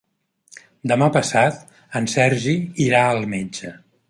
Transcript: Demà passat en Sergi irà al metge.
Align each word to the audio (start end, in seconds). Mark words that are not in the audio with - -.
Demà 0.91 1.09
passat 1.17 1.77
en 2.01 2.09
Sergi 2.17 2.57
irà 2.89 3.05
al 3.13 3.23
metge. 3.37 3.75